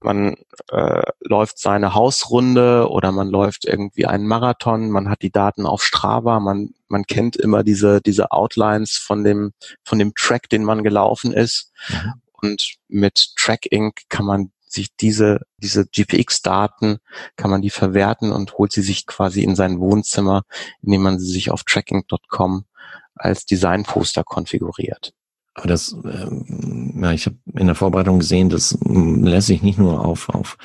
[0.00, 0.36] man
[0.70, 5.82] äh, läuft seine Hausrunde oder man läuft irgendwie einen Marathon, man hat die Daten auf
[5.82, 10.84] Strava, man, man kennt immer diese, diese Outlines von dem, von dem Track, den man
[10.84, 11.72] gelaufen ist.
[11.88, 12.12] Mhm.
[12.42, 14.02] Und mit Track Inc.
[14.10, 16.98] kann man sich diese, diese GPX-Daten,
[17.36, 20.42] kann man die verwerten und holt sie sich quasi in sein Wohnzimmer,
[20.82, 22.66] indem man sie sich auf tracking.com
[23.14, 25.14] als Designposter konfiguriert.
[25.58, 29.76] Aber das, ähm, ja, ich habe in der Vorbereitung gesehen, das mm, lässt sich nicht
[29.76, 30.56] nur auf, auf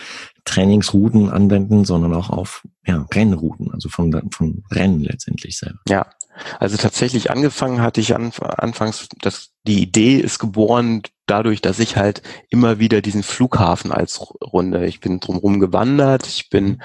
[0.46, 5.80] Trainingsrouten anwenden, sondern auch auf ja, Rennrouten, also von, von Rennen letztendlich selber.
[5.90, 6.06] Ja,
[6.60, 11.98] also tatsächlich angefangen hatte ich an, anfangs, dass die Idee ist geboren dadurch, dass ich
[11.98, 16.84] halt immer wieder diesen Flughafen als Runde, ich bin drumrum gewandert, ich bin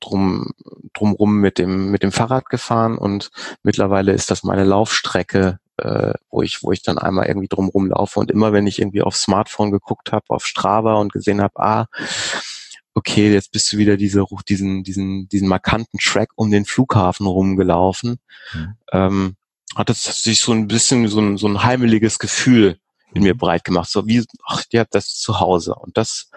[0.00, 0.52] drum,
[0.94, 3.30] drumrum mit dem, mit dem Fahrrad gefahren und
[3.62, 8.20] mittlerweile ist das meine Laufstrecke äh, wo ich, wo ich dann einmal irgendwie drumrum laufe
[8.20, 11.86] und immer wenn ich irgendwie aufs Smartphone geguckt habe, auf Strava und gesehen habe, ah,
[12.94, 18.18] okay, jetzt bist du wieder diese, diesen, diesen, diesen markanten Track um den Flughafen rumgelaufen,
[18.52, 18.74] mhm.
[18.92, 19.36] ähm,
[19.74, 22.78] hat es sich so ein bisschen so ein, so ein heimeliges Gefühl
[23.14, 23.38] in mir mhm.
[23.38, 25.74] breit gemacht, so wie, ach, ja, das ist zu Hause.
[25.74, 26.30] Und das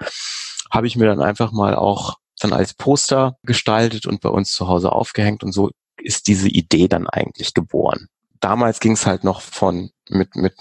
[0.70, 4.68] habe ich mir dann einfach mal auch dann als Poster gestaltet und bei uns zu
[4.68, 8.10] Hause aufgehängt und so ist diese Idee dann eigentlich geboren
[8.44, 10.56] damals ging es halt noch von mit, mit,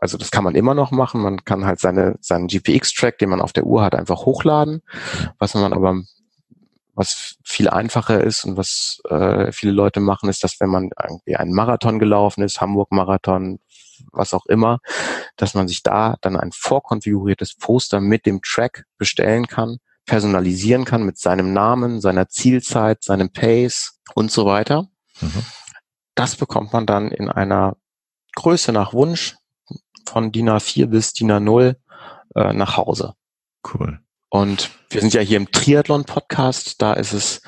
[0.00, 1.22] also das kann man immer noch machen.
[1.22, 4.82] Man kann halt seine, seinen GPX-Track, den man auf der Uhr hat, einfach hochladen.
[5.38, 6.02] Was man aber,
[6.94, 11.36] was viel einfacher ist und was äh, viele Leute machen, ist, dass wenn man irgendwie
[11.36, 13.58] einen Marathon gelaufen ist, Hamburg-Marathon,
[14.12, 14.80] was auch immer,
[15.36, 21.04] dass man sich da dann ein vorkonfiguriertes Poster mit dem Track bestellen kann, personalisieren kann
[21.04, 24.88] mit seinem Namen, seiner Zielzeit, seinem Pace und so weiter.
[25.20, 25.44] Mhm.
[26.14, 27.76] Das bekommt man dann in einer
[28.36, 29.36] Größe nach Wunsch
[30.06, 31.76] von DIN A4 bis DIN A0
[32.34, 33.14] äh, nach Hause.
[33.72, 34.00] Cool.
[34.28, 37.40] Und wir sind ja hier im Triathlon-Podcast, da ist es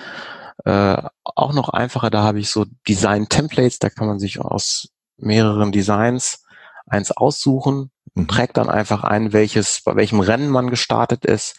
[0.65, 2.11] äh, auch noch einfacher.
[2.11, 6.45] Da habe ich so Design-Templates, da kann man sich aus mehreren Designs
[6.87, 8.29] eins aussuchen, mhm.
[8.29, 11.57] trägt dann einfach ein, welches, bei welchem Rennen man gestartet ist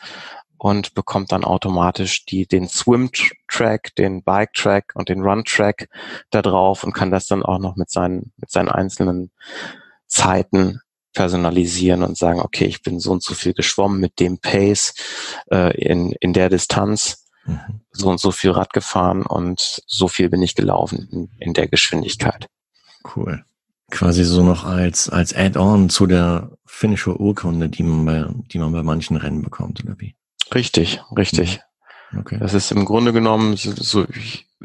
[0.58, 5.90] und bekommt dann automatisch die, den Swim-Track, den Bike-Track und den Run-Track
[6.30, 9.32] da drauf und kann das dann auch noch mit seinen, mit seinen einzelnen
[10.08, 10.80] Zeiten
[11.14, 14.94] personalisieren und sagen, okay, ich bin so und so viel geschwommen mit dem Pace
[15.52, 17.82] äh, in, in der Distanz, mhm.
[17.92, 21.68] so und so viel Rad gefahren und so viel bin ich gelaufen in, in der
[21.68, 22.48] Geschwindigkeit.
[23.16, 23.44] Cool.
[23.90, 28.74] Quasi so noch als, als Add-on zu der finnische Urkunde, die man bei, die man
[28.74, 30.16] bei manchen Rennen bekommt, oder wie?
[30.54, 31.58] Richtig, richtig.
[32.12, 32.20] Mhm.
[32.20, 32.38] Okay.
[32.40, 34.06] Das ist im Grunde genommen so, so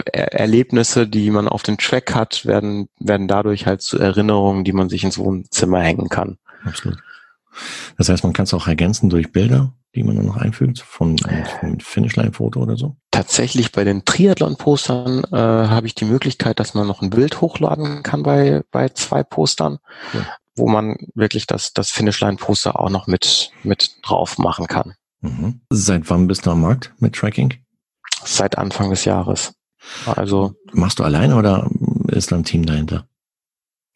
[0.04, 4.88] Erlebnisse, die man auf den Track hat, werden, werden dadurch halt zu Erinnerungen, die man
[4.88, 6.38] sich ins Wohnzimmer hängen kann.
[6.64, 6.98] Absolut.
[7.98, 11.18] Das heißt, man kann es auch ergänzen durch Bilder, die man dann noch einfügt, von,
[11.18, 12.96] von Finishline-Foto oder so?
[13.10, 18.02] Tatsächlich bei den Triathlon-Postern äh, habe ich die Möglichkeit, dass man noch ein Bild hochladen
[18.02, 19.78] kann bei, bei zwei Postern,
[20.14, 20.26] ja.
[20.56, 24.94] wo man wirklich das, das Finishline-Poster auch noch mit, mit drauf machen kann.
[25.22, 25.60] Mhm.
[25.70, 27.54] Seit wann bist du am Markt mit Tracking?
[28.24, 29.54] Seit Anfang des Jahres.
[30.06, 31.68] Also machst du alleine oder
[32.08, 33.06] ist da ein Team dahinter?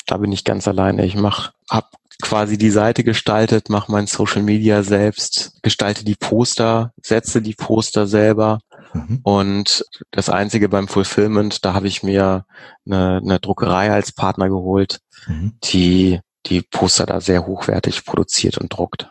[0.06, 1.04] Da bin ich ganz alleine.
[1.04, 1.90] Ich mach, hab
[2.22, 8.06] quasi die Seite gestaltet, mache mein Social Media selbst, gestalte die Poster, setze die Poster
[8.06, 8.60] selber.
[8.94, 9.20] Mhm.
[9.22, 12.46] Und das Einzige beim Fulfillment, da habe ich mir
[12.86, 15.58] eine, eine Druckerei als Partner geholt, mhm.
[15.64, 19.10] die die Poster da sehr hochwertig produziert und druckt.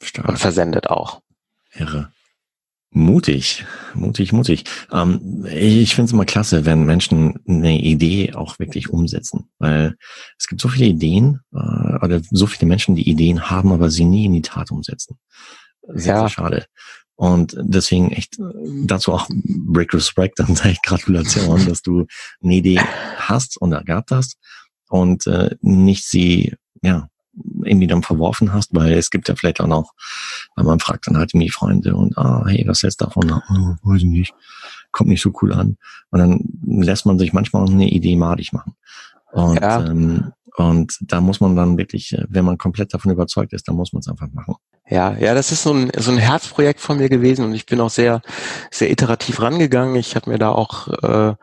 [0.00, 0.28] Stark.
[0.28, 1.20] Und versendet auch.
[1.74, 2.12] Irre.
[2.92, 4.64] Mutig, mutig, mutig.
[4.90, 9.96] Ähm, ich finde es immer klasse, wenn Menschen eine Idee auch wirklich umsetzen, weil
[10.36, 14.04] es gibt so viele Ideen äh, oder so viele Menschen, die Ideen haben, aber sie
[14.04, 15.18] nie in die Tat umsetzen.
[15.86, 16.20] Sehr, ja.
[16.20, 16.66] sehr schade.
[17.14, 18.38] Und deswegen echt
[18.86, 22.06] dazu auch Break Respect und sage ich Gratulation, dass du
[22.42, 22.80] eine Idee
[23.18, 24.36] hast und gehabt hast
[24.88, 27.08] und äh, nicht sie ja
[27.64, 29.92] irgendwie dann verworfen hast, weil es gibt ja vielleicht auch noch,
[30.56, 33.30] weil man fragt dann halt irgendwie Freunde und ah, hey, was hältst du davon?
[33.32, 34.34] Oh, weiß ich nicht,
[34.92, 35.76] kommt nicht so cool an.
[36.10, 38.74] Und dann lässt man sich manchmal auch eine Idee madig machen.
[39.32, 39.86] Und, ja.
[39.86, 43.92] ähm, und da muss man dann wirklich, wenn man komplett davon überzeugt ist, dann muss
[43.92, 44.56] man es einfach machen.
[44.90, 47.80] Ja, ja, das ist so ein, so ein Herzprojekt von mir gewesen und ich bin
[47.80, 48.22] auch sehr,
[48.72, 49.94] sehr iterativ rangegangen.
[49.94, 51.34] Ich habe mir da auch, äh,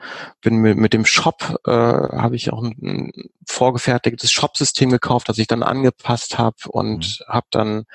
[0.42, 3.12] bin mit, mit dem Shop, äh, habe ich auch ein, ein
[3.46, 7.34] vorgefertigtes Shop-System gekauft, das ich dann angepasst habe und mhm.
[7.34, 7.86] habe dann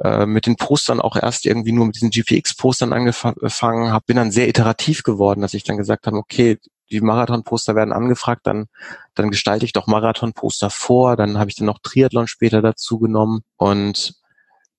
[0.00, 4.30] äh, mit den Postern auch erst irgendwie nur mit diesen GPX-Postern angefangen, hab, bin dann
[4.30, 6.58] sehr iterativ geworden, dass ich dann gesagt habe, okay,
[6.90, 8.66] die Marathon-Poster werden angefragt, dann,
[9.14, 13.42] dann gestalte ich doch Marathon-Poster vor, dann habe ich dann noch Triathlon später dazu genommen
[13.56, 14.14] und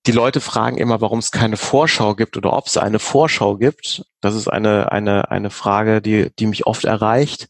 [0.05, 4.05] die Leute fragen immer, warum es keine Vorschau gibt oder ob es eine Vorschau gibt.
[4.21, 7.47] Das ist eine, eine, eine Frage, die, die mich oft erreicht.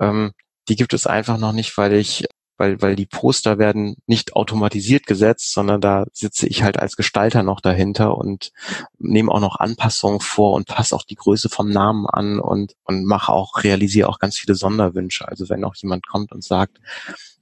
[0.00, 0.32] Ähm,
[0.68, 2.24] die gibt es einfach noch nicht, weil ich,
[2.56, 7.42] weil, weil die Poster werden nicht automatisiert gesetzt, sondern da sitze ich halt als Gestalter
[7.42, 8.52] noch dahinter und
[8.98, 13.04] nehme auch noch Anpassungen vor und passe auch die Größe vom Namen an und, und
[13.04, 15.26] mache auch, realisiere auch ganz viele Sonderwünsche.
[15.26, 16.78] Also wenn auch jemand kommt und sagt,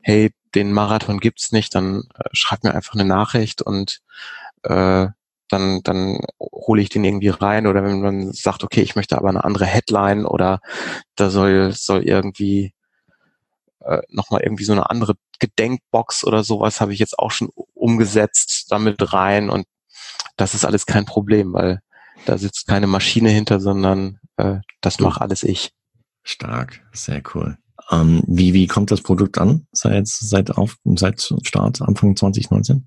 [0.02, 4.00] hey, den Marathon gibt's nicht, dann äh, schreibt mir einfach eine Nachricht und
[4.62, 5.08] äh,
[5.48, 9.28] dann, dann hole ich den irgendwie rein oder wenn man sagt, okay, ich möchte aber
[9.28, 10.60] eine andere Headline oder
[11.16, 12.72] da soll, soll irgendwie
[13.80, 18.66] äh, nochmal irgendwie so eine andere Gedenkbox oder sowas habe ich jetzt auch schon umgesetzt
[18.70, 19.66] damit rein und
[20.36, 21.80] das ist alles kein Problem, weil
[22.26, 25.72] da sitzt keine Maschine hinter, sondern äh, das mache alles ich.
[26.22, 27.56] Stark, sehr cool.
[27.90, 32.86] Ähm, wie, wie kommt das Produkt an seit, seit, auf, seit Start Anfang 2019?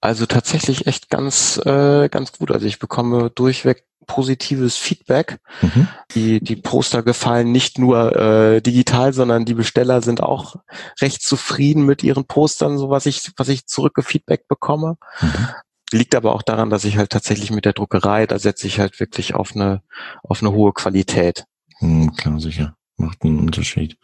[0.00, 2.50] Also tatsächlich echt ganz, äh, ganz gut.
[2.50, 5.38] Also ich bekomme durchweg positives Feedback.
[5.62, 5.88] Mhm.
[6.14, 10.56] Die, die Poster gefallen nicht nur äh, digital, sondern die Besteller sind auch
[11.00, 14.96] recht zufrieden mit ihren Postern, so was ich, was ich zurückgefeedback bekomme.
[15.20, 15.48] Mhm.
[15.92, 19.00] Liegt aber auch daran, dass ich halt tatsächlich mit der Druckerei, da setze ich halt
[19.00, 19.82] wirklich auf eine,
[20.22, 21.44] auf eine hohe Qualität.
[21.80, 23.96] Mhm, klar, sicher macht einen Unterschied.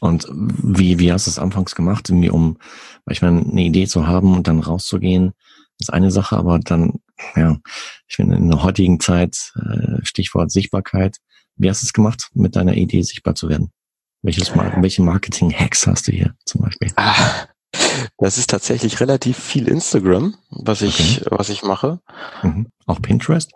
[0.00, 2.58] Und wie, wie hast du es anfangs gemacht, irgendwie um,
[3.10, 5.32] ich meine, eine Idee zu haben und dann rauszugehen,
[5.78, 7.00] ist eine Sache, aber dann,
[7.34, 7.58] ja,
[8.06, 11.18] ich finde in der heutigen Zeit, äh, Stichwort Sichtbarkeit,
[11.56, 13.72] wie hast du es gemacht, mit deiner Idee sichtbar zu werden?
[14.22, 16.92] Welches, welche Marketing-Hacks hast du hier zum Beispiel?
[16.94, 17.48] Ah,
[18.18, 21.36] das ist tatsächlich relativ viel Instagram, was ich, okay.
[21.36, 22.00] was ich mache.
[22.42, 22.68] Mhm.
[22.86, 23.50] Auch Pinterest?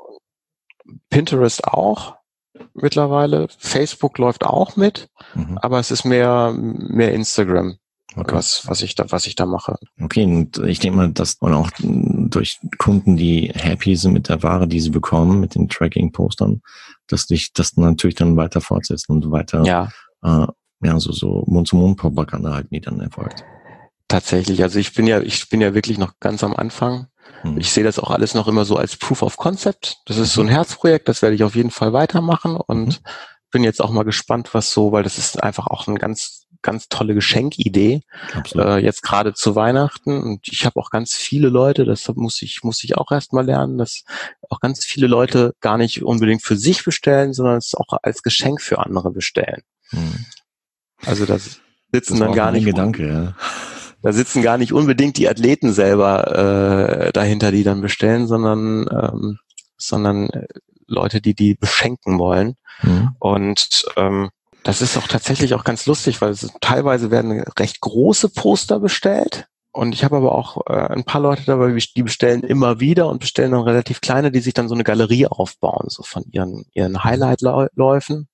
[1.08, 2.16] Pinterest auch
[2.74, 3.48] mittlerweile.
[3.58, 5.58] Facebook läuft auch mit, mhm.
[5.58, 7.78] aber es ist mehr, mehr Instagram.
[8.14, 8.34] Okay.
[8.34, 9.76] Was, was ich da, was ich da mache.
[10.00, 14.42] Okay, und ich denke mal, dass und auch durch Kunden, die happy sind mit der
[14.42, 16.62] Ware, die sie bekommen, mit den Tracking-Postern,
[17.08, 19.90] dass dich das natürlich dann weiter fortsetzt und weiter, ja,
[20.22, 20.46] äh,
[20.82, 23.44] ja, so, so Mund-zu-Mund-Propaganda halt nie dann erfolgt.
[24.08, 27.08] Tatsächlich, also ich bin ja, ich bin ja wirklich noch ganz am Anfang.
[27.42, 27.58] Mhm.
[27.58, 29.96] Ich sehe das auch alles noch immer so als Proof of Concept.
[30.06, 30.52] Das ist so ein mhm.
[30.52, 33.08] Herzprojekt, das werde ich auf jeden Fall weitermachen und mhm.
[33.50, 36.88] bin jetzt auch mal gespannt, was so, weil das ist einfach auch eine ganz, ganz
[36.88, 38.02] tolle Geschenkidee.
[38.54, 40.22] Äh, jetzt gerade zu Weihnachten.
[40.22, 43.44] Und ich habe auch ganz viele Leute, das muss ich, muss ich auch erst mal
[43.44, 44.04] lernen, dass
[44.48, 48.60] auch ganz viele Leute gar nicht unbedingt für sich bestellen, sondern es auch als Geschenk
[48.60, 49.62] für andere bestellen.
[49.90, 50.26] Mhm.
[51.04, 51.60] Also das
[51.92, 52.64] sitzen dann gar nicht.
[52.64, 53.34] Gedanke, ja
[54.06, 59.38] da sitzen gar nicht unbedingt die Athleten selber äh, dahinter, die dann bestellen, sondern ähm,
[59.76, 60.46] sondern äh,
[60.86, 62.54] Leute, die die beschenken wollen.
[62.82, 63.16] Mhm.
[63.18, 64.30] Und ähm,
[64.62, 69.48] das ist auch tatsächlich auch ganz lustig, weil es, teilweise werden recht große Poster bestellt.
[69.72, 73.18] Und ich habe aber auch äh, ein paar Leute dabei, die bestellen immer wieder und
[73.18, 77.02] bestellen dann relativ kleine, die sich dann so eine Galerie aufbauen, so von ihren, ihren
[77.02, 78.28] Highlight-Läufen.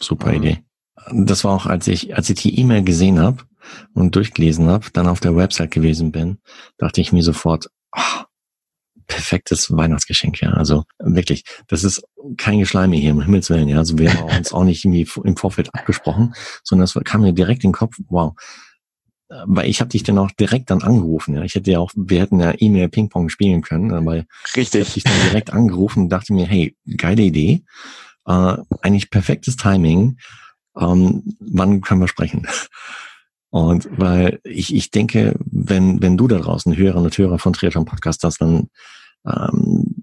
[0.00, 0.64] Super ähm, Idee.
[1.12, 3.42] Das war auch, als ich, als ich die E-Mail gesehen habe,
[3.94, 6.38] und durchgelesen habe, dann auf der Website gewesen bin,
[6.78, 8.24] dachte ich mir sofort, oh,
[9.08, 10.50] perfektes Weihnachtsgeschenk, ja.
[10.50, 12.04] Also wirklich, das ist
[12.36, 13.78] kein Geschleime hier, im Himmels Willen, ja.
[13.78, 17.64] Also wir haben uns auch nicht irgendwie im Vorfeld abgesprochen, sondern es kam mir direkt
[17.64, 18.34] in den Kopf, wow.
[19.46, 21.42] Weil ich habe dich dann auch direkt dann angerufen, ja.
[21.42, 24.82] Ich hätte ja auch, wir hätten ja E-Mail Ping-Pong spielen können, aber Richtig.
[24.82, 27.64] ich habe dich dann direkt angerufen und dachte mir, hey, geile Idee,
[28.26, 30.18] äh, eigentlich perfektes Timing,
[30.78, 32.46] ähm, wann können wir sprechen?
[33.50, 37.86] Und weil ich, ich denke, wenn, wenn du da draußen Hörer und Hörer von Triathlon
[37.86, 38.68] Podcast hast, dann
[39.26, 39.94] ähm,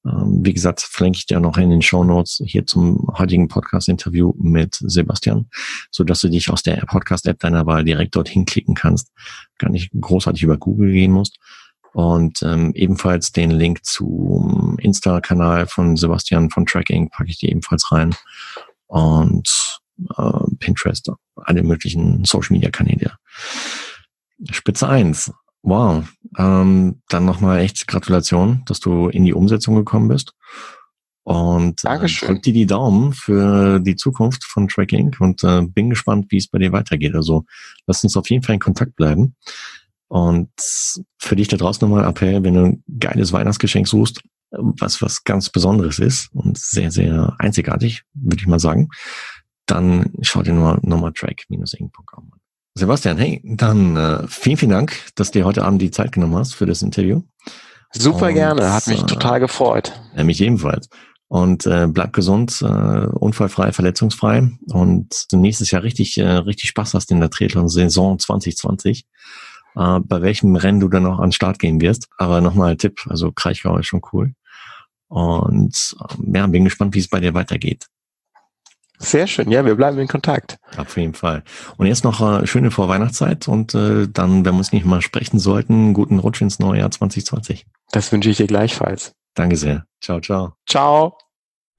[0.03, 4.33] Ähm, wie gesagt, verlinke ich dir noch in den Show Notes hier zum heutigen Podcast-Interview
[4.37, 5.47] mit Sebastian,
[5.91, 9.11] so dass du dich aus der Podcast-App deiner Wahl direkt dorthin klicken kannst,
[9.59, 11.37] gar nicht großartig über Google gehen musst.
[11.93, 17.91] Und ähm, ebenfalls den Link zum Insta-Kanal von Sebastian von Tracking packe ich dir ebenfalls
[17.91, 18.15] rein.
[18.87, 19.79] Und
[20.17, 23.13] äh, Pinterest, alle möglichen Social-Media-Kanäle.
[24.49, 25.31] Spitze eins.
[25.63, 26.07] Wow.
[26.37, 30.33] Ähm, dann nochmal echt Gratulation, dass du in die Umsetzung gekommen bist.
[31.23, 36.27] Und äh, drück dir die Daumen für die Zukunft von Tracking und äh, bin gespannt,
[36.29, 37.13] wie es bei dir weitergeht.
[37.13, 37.45] Also
[37.85, 39.35] lass uns auf jeden Fall in Kontakt bleiben.
[40.11, 40.49] Und
[41.19, 45.49] für dich da draußen nochmal Appell, wenn du ein geiles Weihnachtsgeschenk suchst, was was ganz
[45.49, 48.89] Besonderes ist und sehr, sehr einzigartig, würde ich mal sagen,
[49.67, 52.39] dann schau dir nochmal track-ing.com an.
[52.73, 56.35] Sebastian, hey, dann äh, vielen, vielen Dank, dass du dir heute Abend die Zeit genommen
[56.35, 57.21] hast für das Interview.
[57.93, 59.93] Super und, gerne, hat mich äh, total gefreut.
[60.17, 60.89] Ja, mich ebenfalls.
[61.29, 66.95] Und äh, bleib gesund, äh, unfallfrei, verletzungsfrei und du nächstes Jahr richtig, äh, richtig Spaß
[66.95, 69.05] hast in der Triathlon-Saison 2020
[69.75, 72.07] äh, bei welchem Rennen du dann noch an den Start gehen wirst.
[72.17, 74.33] Aber nochmal Tipp, also Kraichgau ist schon cool.
[75.07, 77.87] Und ähm, ja, bin gespannt, wie es bei dir weitergeht.
[79.01, 80.57] Sehr schön, ja, wir bleiben in Kontakt.
[80.77, 81.43] Auf jeden Fall.
[81.77, 85.39] Und jetzt noch äh, schöne Vorweihnachtszeit und äh, dann, wenn wir uns nicht mal sprechen
[85.39, 87.65] sollten, guten Rutsch ins neue Jahr 2020.
[87.91, 89.13] Das wünsche ich dir gleichfalls.
[89.33, 89.85] Danke sehr.
[90.01, 90.53] Ciao, ciao.
[90.67, 91.17] Ciao.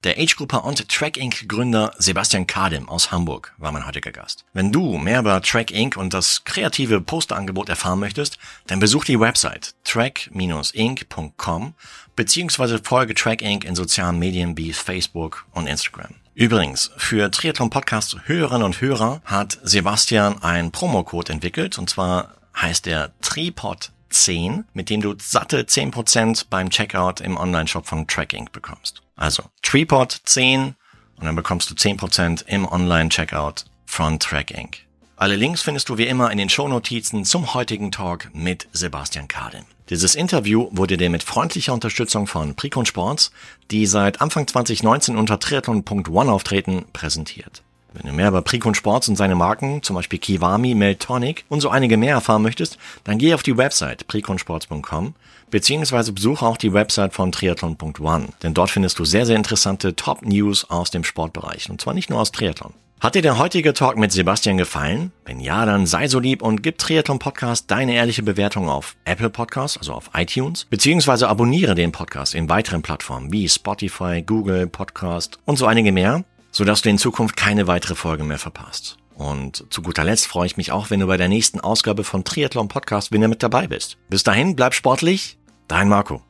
[0.03, 1.47] Der Age-Grupper und Track Inc.
[1.47, 4.43] Gründer Sebastian Kadim aus Hamburg war mein heutiger Gast.
[4.51, 5.95] Wenn du mehr über Track Inc.
[5.95, 8.37] und das kreative Posterangebot erfahren möchtest,
[8.67, 11.73] dann besuch die Website track-inc.com
[12.17, 13.63] beziehungsweise folge Track Inc.
[13.63, 16.15] in sozialen Medien wie Facebook und Instagram.
[16.35, 22.87] Übrigens, für Triathlon Podcast Hörerinnen und Hörer hat Sebastian einen Promocode entwickelt und zwar heißt
[22.87, 28.51] der Tripod 10, mit dem du satte 10% beim Checkout im Online-Shop von Track Inc.
[28.51, 29.01] bekommst.
[29.15, 30.75] Also Treepod 10
[31.17, 34.79] und dann bekommst du 10% im Online-Checkout von Track Inc.
[35.15, 39.63] Alle Links findest du wie immer in den Shownotizen zum heutigen Talk mit Sebastian Kadim.
[39.89, 43.31] Dieses Interview wurde dir mit freundlicher Unterstützung von Precon Sports,
[43.69, 47.61] die seit Anfang 2019 unter triathlon.one auftreten, präsentiert.
[47.93, 51.69] Wenn du mehr über Precon Sports und seine Marken, zum Beispiel Kiwami, Meltonic und so
[51.69, 55.13] einige mehr erfahren möchtest, dann geh auf die Website preconsports.com
[55.51, 60.71] beziehungsweise besuche auch die Website von triathlon.one, denn dort findest du sehr, sehr interessante Top-News
[60.71, 62.73] aus dem Sportbereich und zwar nicht nur aus Triathlon.
[62.99, 65.11] Hat dir der heutige Talk mit Sebastian gefallen?
[65.25, 69.29] Wenn ja, dann sei so lieb und gib Triathlon Podcast deine ehrliche Bewertung auf Apple
[69.29, 75.37] Podcast, also auf iTunes, beziehungsweise abonniere den Podcast in weiteren Plattformen wie Spotify, Google Podcast
[75.45, 76.23] und so einige mehr
[76.53, 78.97] sodass du in Zukunft keine weitere Folge mehr verpasst.
[79.15, 82.23] Und zu guter Letzt freue ich mich auch, wenn du bei der nächsten Ausgabe von
[82.23, 83.97] Triathlon Podcast wieder mit dabei bist.
[84.09, 85.37] Bis dahin, bleib sportlich,
[85.67, 86.21] dein Marco.